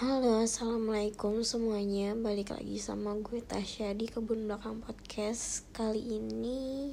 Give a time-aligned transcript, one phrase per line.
[0.00, 2.16] Halo, assalamualaikum semuanya.
[2.16, 5.68] Balik lagi sama gue Tasya di kebun belakang podcast.
[5.76, 6.88] Kali ini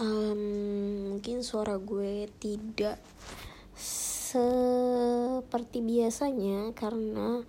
[0.00, 0.40] um,
[1.12, 2.96] mungkin suara gue tidak
[3.76, 7.44] seperti biasanya karena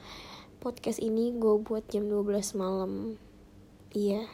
[0.60, 3.16] podcast ini gue buat jam 12 malam.
[3.96, 4.28] Iya,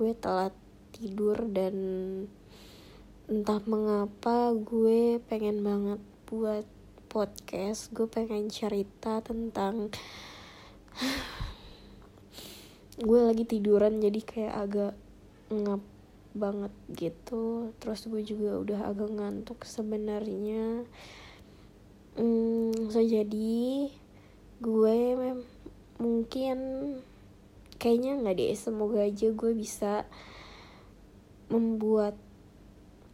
[0.00, 0.56] gue telat
[0.96, 1.76] tidur dan
[3.28, 6.79] entah mengapa gue pengen banget buat
[7.10, 9.90] podcast gue pengen cerita tentang
[13.02, 14.94] gue lagi tiduran jadi kayak agak
[15.50, 15.82] ngap
[16.30, 17.74] banget gitu.
[17.82, 20.86] Terus gue juga udah agak ngantuk sebenarnya.
[22.14, 23.90] Hmm, so jadi
[24.62, 24.98] gue
[25.98, 26.58] mungkin
[27.80, 30.04] kayaknya nggak deh semoga aja gue bisa
[31.50, 32.14] membuat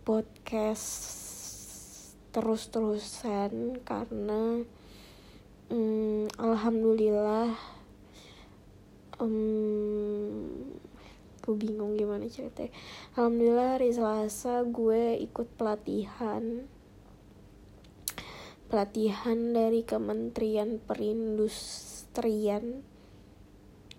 [0.05, 1.26] podcast
[2.37, 4.61] terus-terusan karena
[5.73, 7.57] um, alhamdulillah
[9.17, 10.45] um,
[11.41, 12.77] gue bingung gimana ceritanya.
[13.17, 16.69] Alhamdulillah hari selasa gue ikut pelatihan.
[18.69, 22.85] Pelatihan dari Kementerian Perindustrian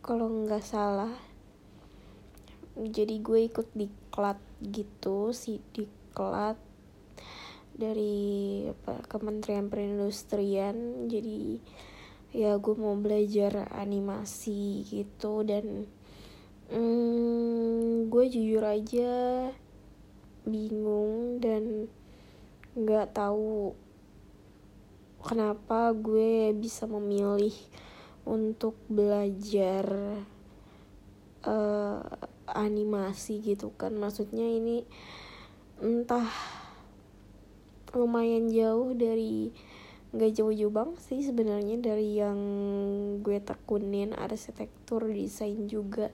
[0.05, 1.17] kalau nggak salah.
[2.77, 6.66] Jadi gue ikut diklat gitu si diklat
[7.77, 11.07] dari apa, Kementerian Perindustrian.
[11.07, 11.61] Jadi
[12.35, 15.87] ya gue mau belajar animasi gitu dan
[16.73, 19.13] hmm, gue jujur aja
[20.43, 21.87] bingung dan
[22.77, 23.73] nggak tahu
[25.23, 27.55] kenapa gue bisa memilih
[28.27, 29.87] untuk belajar
[31.47, 32.03] uh,
[32.47, 33.95] animasi gitu kan.
[33.95, 34.83] Maksudnya ini
[35.79, 36.27] entah
[37.95, 39.53] lumayan jauh dari
[40.15, 42.39] nggak jauh-jauh banget sih sebenarnya dari yang
[43.19, 46.11] gue tekunin arsitektur desain juga.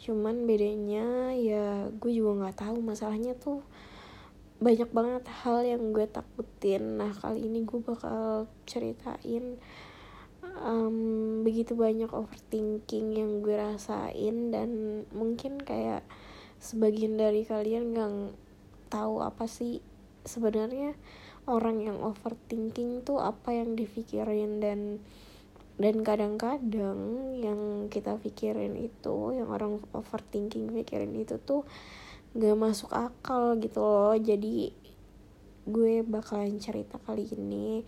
[0.00, 3.62] Cuman bedanya ya gue juga nggak tahu masalahnya tuh
[4.60, 7.00] banyak banget hal yang gue takutin.
[7.00, 9.56] Nah kali ini gue bakal ceritain
[10.60, 16.04] um, begitu banyak overthinking yang gue rasain dan mungkin kayak
[16.60, 18.12] sebagian dari kalian nggak
[18.92, 19.80] tahu apa sih
[20.24, 20.94] sebenarnya
[21.48, 25.00] orang yang overthinking tuh apa yang dipikirin dan
[25.80, 27.00] dan kadang-kadang
[27.40, 31.64] yang kita pikirin itu yang orang overthinking pikirin itu tuh
[32.36, 34.12] gak masuk akal gitu loh.
[34.12, 34.76] Jadi
[35.64, 37.80] gue bakalan cerita kali ini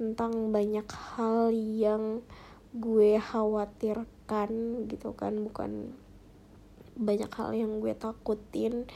[0.00, 2.24] tentang banyak hal yang
[2.72, 4.50] gue khawatirkan
[4.88, 5.36] gitu kan.
[5.36, 5.92] Bukan
[6.96, 8.88] banyak hal yang gue takutin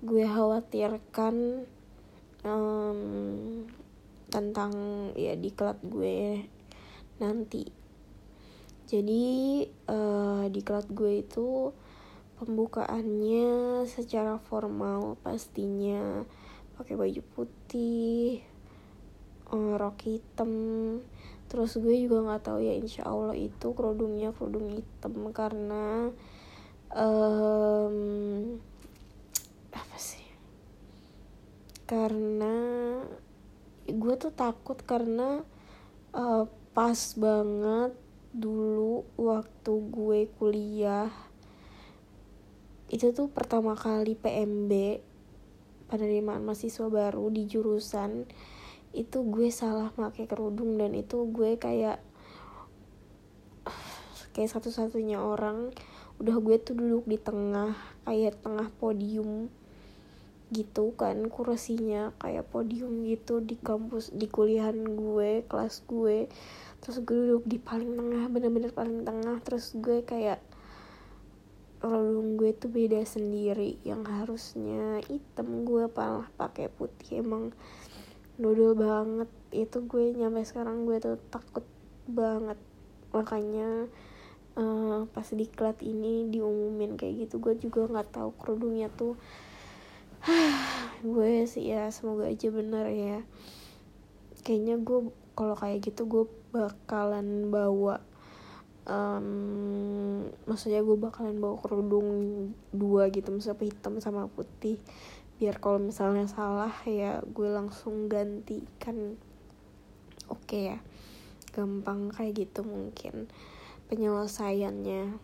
[0.00, 1.66] gue khawatirkan
[2.44, 3.66] um,
[4.30, 4.72] tentang
[5.18, 6.46] ya di klub gue
[7.20, 7.66] nanti.
[8.90, 11.70] Jadi uh, di klub gue itu
[12.40, 16.24] pembukaannya secara formal pastinya
[16.80, 18.40] pakai baju putih
[19.52, 20.52] uh, rok hitam.
[21.50, 26.14] Terus gue juga nggak tahu ya insya allah itu kerudungnya kerudung hitam karena
[26.94, 28.58] um,
[31.90, 32.54] karena
[33.90, 35.42] gue tuh takut karena
[36.14, 37.90] uh, pas banget
[38.30, 41.10] dulu waktu gue kuliah.
[42.86, 45.02] Itu tuh pertama kali PMB
[45.90, 48.30] penerimaan mahasiswa baru di jurusan.
[48.94, 51.98] Itu gue salah pakai kerudung dan itu gue kayak
[54.30, 55.74] kayak satu-satunya orang.
[56.22, 57.74] Udah gue tuh duduk di tengah
[58.06, 59.50] kayak tengah podium
[60.50, 66.26] gitu kan kursinya kayak podium gitu di kampus di kuliahan gue kelas gue.
[66.82, 69.38] Terus gue duduk di paling tengah bener-bener paling tengah.
[69.46, 70.42] Terus gue kayak
[71.78, 73.78] kerudung gue tuh beda sendiri.
[73.86, 77.22] Yang harusnya hitam gue malah pakai putih.
[77.22, 77.54] Emang
[78.34, 79.30] dodol banget.
[79.54, 81.64] Itu gue nyampe sekarang gue tuh takut
[82.10, 82.58] banget.
[83.14, 83.86] Makanya
[84.58, 89.14] uh, pas diklat ini diumumin kayak gitu gue juga nggak tahu kerudungnya tuh
[91.06, 93.18] gue sih ya semoga aja bener ya.
[94.44, 95.00] Kayaknya gue
[95.36, 98.02] kalau kayak gitu gue bakalan bawa
[98.84, 102.08] um, maksudnya gue bakalan bawa kerudung
[102.74, 104.76] dua gitu misalnya hitam sama putih.
[105.40, 109.16] Biar kalau misalnya salah ya gue langsung gantikan.
[110.30, 110.78] Oke okay ya
[111.50, 113.26] gampang kayak gitu mungkin
[113.90, 115.18] penyelesaiannya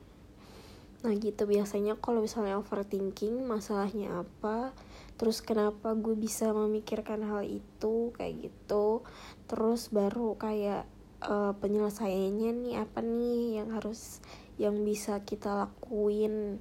[1.06, 1.46] nah gitu.
[1.46, 4.74] Biasanya kalau misalnya overthinking masalahnya apa
[5.16, 9.06] terus kenapa gue bisa memikirkan hal itu kayak gitu.
[9.46, 10.84] Terus baru kayak
[11.22, 14.18] uh, penyelesaiannya nih apa nih yang harus
[14.58, 16.58] yang bisa kita lakuin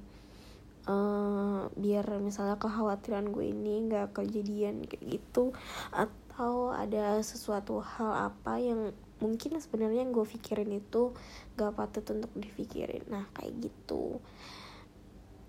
[0.86, 5.52] uh, biar misalnya kekhawatiran gue ini nggak kejadian kayak gitu.
[5.90, 11.16] Atau ada sesuatu hal apa yang mungkin sebenarnya yang gue pikirin itu
[11.56, 13.04] gak patut untuk dipikirin.
[13.08, 14.20] Nah kayak gitu.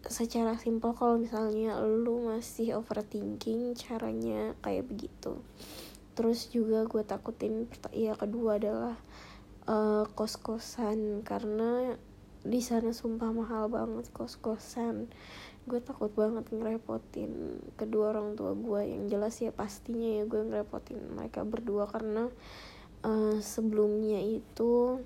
[0.08, 5.44] Secara simpel kalau misalnya lu masih overthinking caranya kayak begitu.
[6.16, 8.96] Terus juga gue takutin ya kedua adalah
[9.68, 12.00] uh, kos kosan karena
[12.48, 15.12] di sana sumpah mahal banget kos kosan
[15.68, 20.96] gue takut banget ngerepotin kedua orang tua gue yang jelas ya pastinya ya gue ngerepotin
[21.12, 21.92] mereka berdua.
[21.92, 22.31] Karena
[23.07, 25.00] uh, sebelumnya itu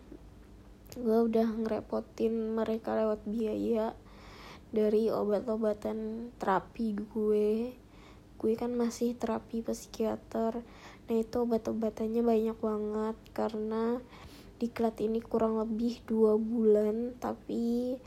[0.91, 3.95] gue udah ngerepotin mereka lewat biaya
[4.73, 7.77] dari obat-obatan terapi gue.
[8.41, 10.65] Gue kan masih terapi psikiater.
[11.07, 14.01] Nah itu obat-obatannya banyak banget karena
[14.57, 17.97] diklat ini kurang lebih dua bulan tapi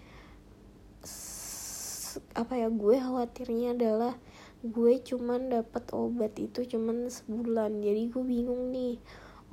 [2.31, 4.15] apa ya gue khawatirnya adalah
[4.63, 7.81] gue cuman dapat obat itu cuman sebulan.
[7.81, 8.97] Jadi gue bingung nih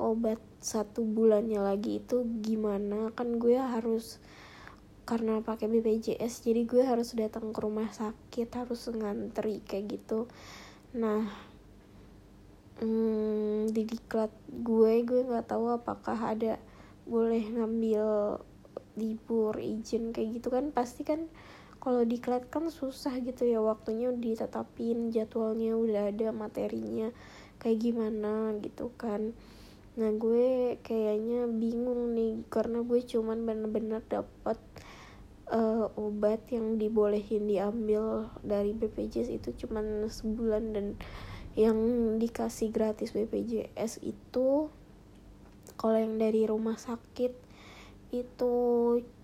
[0.02, 3.14] obat satu bulannya lagi itu gimana?
[3.14, 4.18] Kan gue harus
[5.06, 10.26] karena pakai BPJS jadi gue harus datang ke rumah sakit harus ngantri kayak gitu.
[10.98, 11.30] Nah
[12.82, 16.58] hmm, di diklat gue gue nggak tahu apakah ada
[17.06, 18.38] boleh ngambil
[18.98, 20.74] libur izin kayak gitu kan.
[20.74, 21.30] Pasti kan
[21.82, 27.10] kalau diklat kan susah gitu ya waktunya ditetapin jadwalnya udah ada materinya
[27.58, 29.34] kayak gimana gitu kan
[30.00, 34.60] nah gue kayaknya bingung nih karena gue cuman bener-bener dapet
[35.52, 40.88] uh, obat yang dibolehin diambil dari BPJS itu cuman sebulan dan
[41.60, 41.76] yang
[42.16, 44.72] dikasih gratis BPJS itu
[45.76, 47.36] kalau yang dari rumah sakit
[48.16, 48.54] itu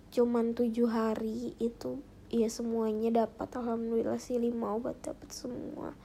[0.08, 3.48] cuman tujuh hari itu ya semuanya dapat.
[3.56, 5.96] Alhamdulillah sih lima obat dapat semua.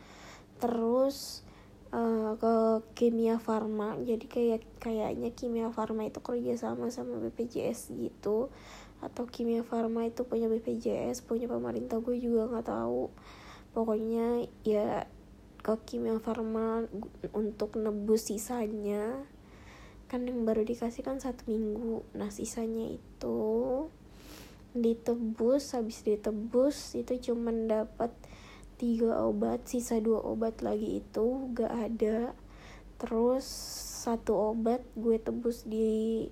[0.60, 1.44] Terus
[1.94, 2.56] uh, ke
[2.98, 3.96] kimia farma.
[4.02, 8.50] Jadi kayak kayaknya kimia farma itu kerja sama sama BPJS gitu.
[9.00, 13.14] Atau kimia farma itu punya BPJS punya pemerintah gue juga nggak tahu.
[13.78, 15.06] Pokoknya ya
[15.64, 16.90] ke kimia farma
[17.32, 19.24] untuk nebus sisanya.
[20.10, 22.04] Kan yang baru dikasih kan satu minggu.
[22.18, 23.40] Nah sisanya itu
[24.74, 28.10] ditebus habis ditebus itu cuman dapat
[28.84, 32.36] tiga obat sisa dua obat lagi itu gak ada.
[33.00, 33.48] Terus
[34.04, 36.28] satu obat gue tebus di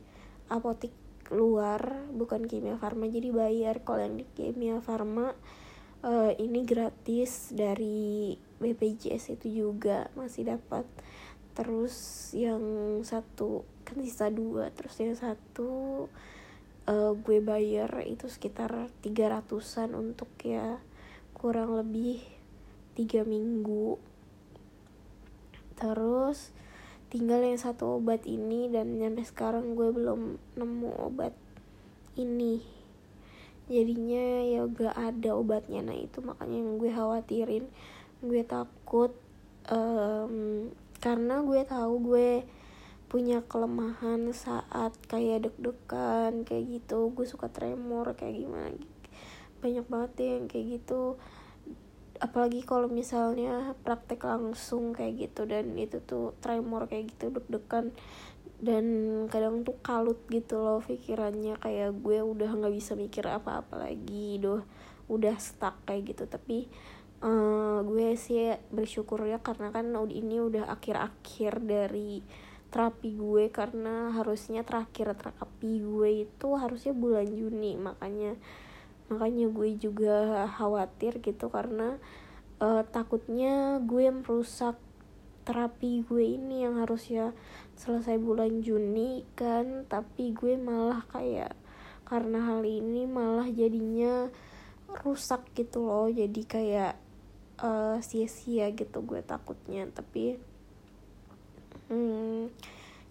[0.52, 0.92] apotik
[1.32, 3.88] luar bukan kimia farma jadi bayar.
[3.88, 5.32] Kalau yang di kimia farma
[6.04, 10.84] uh, ini gratis dari BPJS itu juga masih dapat.
[11.56, 11.96] Terus
[12.36, 12.60] yang
[13.08, 15.72] satu kan sisa dua terus yang satu
[16.92, 20.84] uh, gue bayar itu sekitar tiga ratusan untuk ya
[21.32, 22.41] kurang lebih
[22.94, 23.98] tiga minggu.
[25.80, 26.54] Terus
[27.12, 31.36] tinggal yang satu obat ini dan sampai sekarang gue belum nemu obat
[32.16, 32.64] ini.
[33.72, 35.82] Jadinya ya gak ada obatnya.
[35.84, 37.66] Nah itu makanya yang gue khawatirin.
[38.22, 39.16] Gue takut
[39.72, 40.70] um,
[41.02, 42.30] karena gue tahu gue
[43.12, 47.12] punya kelemahan saat kayak deg-degan kayak gitu.
[47.12, 48.78] Gue suka tremor kayak gimana.
[49.60, 51.20] Banyak banget deh yang kayak gitu
[52.22, 57.90] apalagi kalau misalnya praktek langsung kayak gitu dan itu tuh tremor kayak gitu deg-degan.
[58.62, 58.86] Dan
[59.26, 64.62] kadang tuh kalut gitu loh pikirannya kayak gue udah nggak bisa mikir apa-apa lagi doh
[65.10, 66.30] udah stuck kayak gitu.
[66.30, 66.70] Tapi
[67.26, 72.22] uh, gue sih bersyukur ya karena kan ini udah akhir-akhir dari
[72.70, 77.82] terapi gue karena harusnya terakhir terapi gue itu harusnya bulan Juni.
[77.82, 78.38] Makanya
[79.12, 82.00] makanya gue juga khawatir gitu karena
[82.64, 84.80] uh, takutnya gue merusak
[85.44, 87.36] terapi gue ini yang harusnya
[87.76, 91.52] selesai bulan Juni kan tapi gue malah kayak
[92.08, 94.32] karena hal ini malah jadinya
[95.04, 96.94] rusak gitu loh jadi kayak
[97.62, 99.88] uh, sia-sia gitu gue takutnya.
[99.88, 100.36] Tapi
[101.88, 102.52] hmm,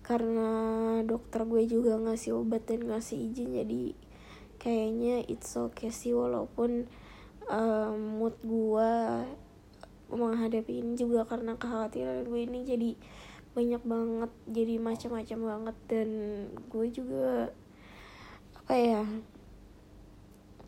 [0.05, 0.51] karena
[1.07, 3.83] dokter gue juga ngasih obat dan ngasih izin jadi
[4.61, 6.85] kayaknya it's okay sih walaupun
[7.49, 8.93] um, mood gue
[10.13, 12.91] menghadapi ini juga karena kekhawatiran gue ini jadi
[13.51, 15.77] banyak banget jadi macam-macam banget.
[15.89, 16.09] Dan
[16.69, 17.51] gue juga
[18.61, 19.03] apa ya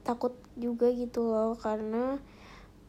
[0.03, 2.19] takut juga gitu loh karena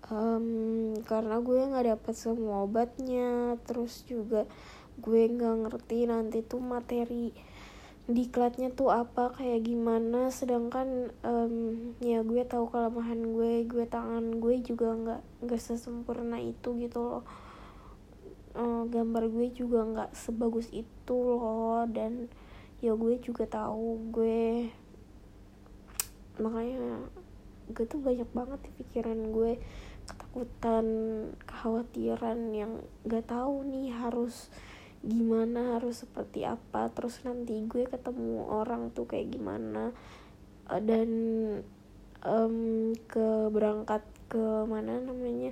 [0.09, 3.59] um, karena gue nggak dapet semua obatnya.
[3.67, 4.49] Terus juga
[4.97, 7.33] gue nggak ngerti nanti tuh materi
[8.03, 10.27] diklatnya tuh apa kayak gimana.
[10.27, 11.55] Sedangkan um,
[12.03, 17.23] ya gue tahu kelemahan gue gue tangan gue juga nggak nggak sesempurna itu gitu loh.
[18.53, 21.87] Uh, gambar gue juga nggak sebagus itu loh.
[21.87, 22.27] Dan
[22.83, 24.67] ya gue juga tahu gue
[26.33, 27.07] makanya
[27.71, 29.63] gue tuh banyak banget di pikiran gue.
[30.03, 30.85] Ketakutan
[31.47, 34.51] kekhawatiran yang gak tahu nih harus
[35.03, 39.91] gimana harus seperti apa terus nanti gue ketemu orang tuh kayak gimana.
[40.71, 41.09] Uh, dan
[42.23, 45.51] um, ke berangkat ke mana namanya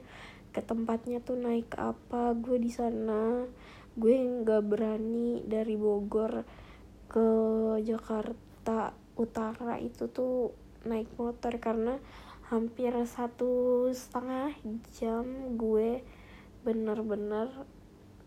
[0.55, 3.43] ke tempatnya tuh naik apa gue di sana.
[3.95, 6.47] Gue nggak berani dari Bogor
[7.11, 7.27] ke
[7.83, 10.55] Jakarta Utara itu tuh
[10.87, 11.99] naik motor karena
[12.47, 14.55] hampir satu setengah
[14.95, 16.03] jam gue
[16.67, 17.47] bener-bener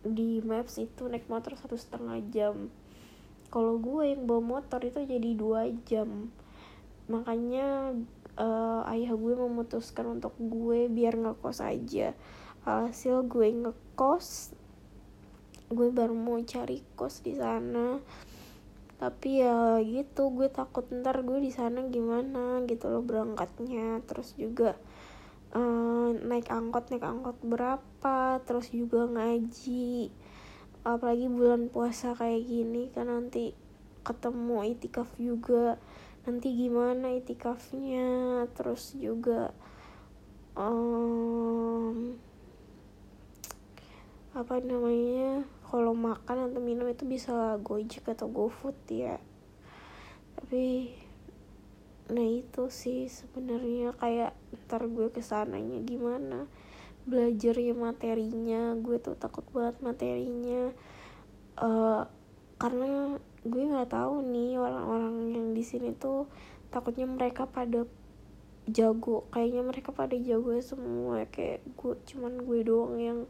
[0.04, 2.68] di maps itu naik motor satu setengah jam.
[3.48, 6.28] Kalau gue yang bawa motor itu jadi dua jam.
[7.08, 7.96] Makanya
[8.36, 12.12] uh, ayah gue memutuskan untuk gue biar ngekos aja.
[12.68, 14.56] Hasil gue ngekos
[15.72, 17.98] gue baru mau cari kos di sana.
[19.00, 24.04] Tapi ya gitu gue takut ntar gue di sana gimana gitu loh berangkatnya.
[24.04, 24.76] Terus juga
[25.54, 30.12] uh, naik angkot naik angkot berapa terus juga ngaji
[30.84, 33.56] apalagi bulan puasa kayak gini kan nanti
[34.04, 35.80] ketemu itikaf juga.
[36.28, 39.52] Nanti gimana itikafnya terus juga
[40.56, 42.16] um,
[44.36, 49.20] apa namanya kalau makan atau minum itu bisa gojek atau gofood ya.
[50.36, 50.92] Tapi
[52.04, 56.44] nah itu sih sebenarnya kayak ntar gue ke sananya gimana.
[57.08, 60.72] Belajarnya materinya gue tuh takut banget materinya.
[61.56, 62.04] Uh,
[62.60, 66.28] karena gue nggak tahu nih orang-orang yang di sini tuh
[66.68, 67.88] takutnya mereka pada
[68.68, 69.28] jago.
[69.32, 71.24] Kayaknya mereka pada jago semua.
[71.28, 73.20] Kayak gue cuman gue doang yang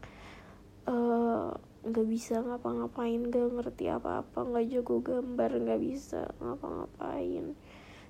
[0.87, 1.49] eh,
[1.85, 7.57] nggak uh, bisa ngapa-ngapain gak ngerti apa-apa nggak jago gambar nggak bisa ngapa-ngapain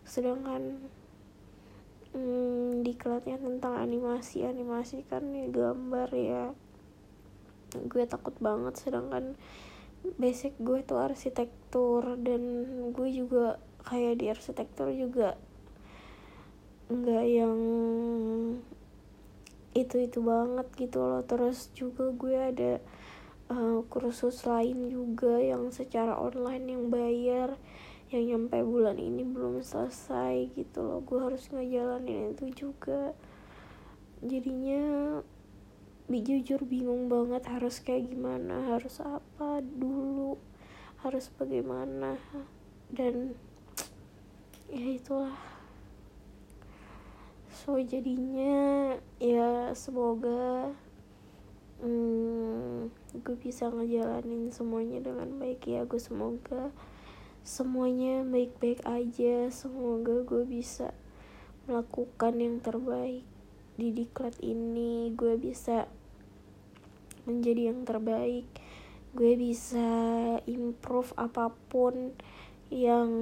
[0.06, 0.80] sedangkan
[2.14, 6.46] hmm, diklatnya tentang animasi animasi kan ya gambar ya.
[7.76, 9.36] Gue takut banget sedangkan
[10.22, 12.42] basic gue tuh arsitektur dan
[12.94, 15.36] gue juga kayak di arsitektur juga
[16.86, 17.60] nggak yang
[19.76, 21.26] itu itu banget gitu loh.
[21.26, 22.74] Terus juga gue ada
[23.52, 27.60] uh, kursus lain juga yang secara online yang bayar
[28.14, 31.02] yang nyampe bulan ini belum selesai gitu loh.
[31.02, 33.18] Gue harus ngejalanin itu juga.
[34.22, 35.20] Jadinya
[36.06, 40.38] jujur bingung banget harus kayak gimana harus apa dulu
[41.02, 42.22] harus bagaimana.
[42.94, 43.34] Dan
[44.70, 45.38] ya itulah.
[47.50, 50.70] So jadinya ya semoga
[51.82, 52.94] hmm,
[53.26, 55.90] gue bisa ngejalanin semuanya dengan baik ya.
[55.90, 56.70] Gue semoga
[57.46, 59.54] semuanya baik-baik aja.
[59.54, 60.98] Semoga gue bisa
[61.70, 63.22] melakukan yang terbaik
[63.78, 65.14] di diklat ini.
[65.14, 65.86] Gue bisa
[67.30, 68.50] menjadi yang terbaik.
[69.14, 69.86] Gue bisa
[70.50, 72.18] improve apa pun
[72.74, 73.14] yang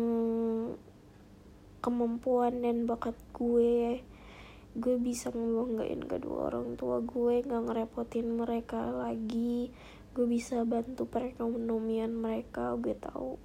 [1.83, 3.99] kemampuan dan bakat gue.
[4.73, 9.67] Gue bisa ngebanggain kedua orang tua gue gak ngerepotin mereka lagi.
[10.15, 13.35] Gue bisa bantu perekonomian mereka gue tahu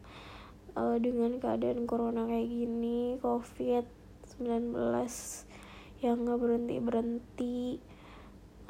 [0.79, 3.83] uh, dengan keadaan corona kayak gini covid
[4.39, 4.79] 19
[5.99, 7.59] yang nggak berhenti berhenti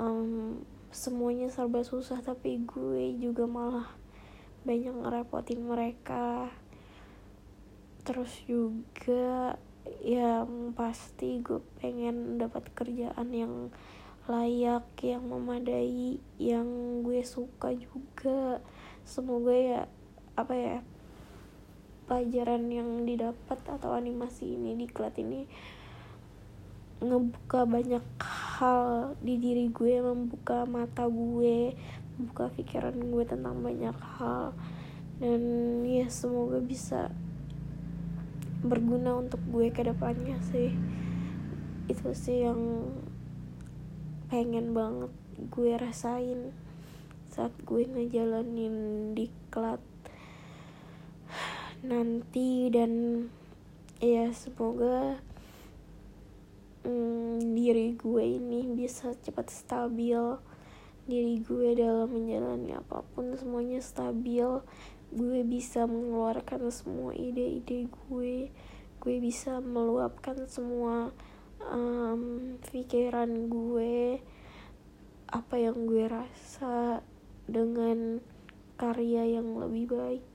[0.01, 3.93] um, semuanya serba susah tapi gue juga malah
[4.65, 6.49] banyak ngerepotin mereka.
[8.03, 9.61] Terus juga
[10.05, 13.55] yang pasti gue pengen dapat kerjaan yang
[14.29, 16.69] layak yang memadai yang
[17.05, 18.65] gue suka juga.
[19.05, 19.83] Semoga ya
[20.37, 20.77] apa ya
[22.09, 25.45] pelajaran yang didapat atau animasi ini di klat ini
[26.99, 28.03] ngebuka banyak
[28.59, 31.77] hal di diri gue membuka mata gue
[32.19, 34.51] membuka pikiran gue tentang banyak hal.
[35.23, 35.43] Dan
[35.87, 37.15] ya semoga bisa
[38.67, 40.75] berguna untuk gue ke depannya sih.
[41.87, 42.91] Itu sih yang
[44.27, 46.51] pengen banget gue rasain
[47.31, 49.79] saat gue ngejalanin diklat
[51.79, 53.27] nanti dan
[54.03, 55.23] ya semoga
[56.83, 60.19] hmm, diri gue ini bisa cepat stabil
[61.07, 64.61] diri gue dalam menjalani apa pun semuanya stabil
[65.09, 68.53] gue bisa mengeluarkan semua ide-ide gue
[68.99, 71.15] gue bisa meluapkan semua
[71.65, 74.21] um, pikiran gue
[75.33, 77.01] apa yang gue rasa
[77.49, 78.21] dengan
[78.77, 80.28] karya yang lebih baik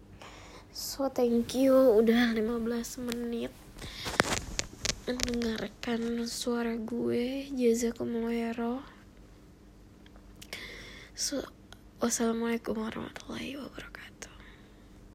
[0.73, 1.71] so thank you.
[2.01, 3.53] Udah 15 menit
[5.03, 8.79] mendengarkan suara gue jazakumullah
[11.11, 11.43] so
[11.99, 14.02] wassalamualaikum warahmatullahi wabarakatuh